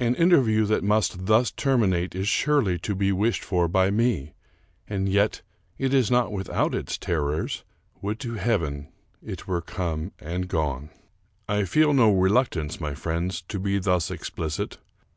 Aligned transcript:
An 0.00 0.16
inter 0.16 0.40
view 0.40 0.66
that 0.66 0.82
must 0.82 1.26
thus 1.26 1.52
terminate 1.52 2.16
is 2.16 2.26
surely 2.26 2.80
to 2.80 2.96
be 2.96 3.12
wished 3.12 3.44
for 3.44 3.68
by 3.68 3.92
me; 3.92 4.32
and 4.88 5.08
yet 5.08 5.40
it 5.78 5.94
is 5.94 6.10
not 6.10 6.32
without 6.32 6.74
its 6.74 6.98
terrors. 6.98 7.62
Would 8.00 8.18
to 8.18 8.34
heaven 8.34 8.88
it 9.24 9.46
were 9.46 9.60
come 9.62 10.10
and 10.18 10.48
gone! 10.48 10.90
I 11.48 11.62
feel 11.62 11.92
no 11.92 12.10
reluctance, 12.12 12.80
my 12.80 12.94
friends, 12.96 13.40
to 13.42 13.60
be 13.60 13.78
thus 13.78 14.10
explicit. 14.10 14.78